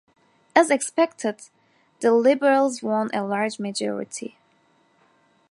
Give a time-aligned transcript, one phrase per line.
[0.55, 1.41] As expected,
[1.99, 4.35] the Liberals won a large majority.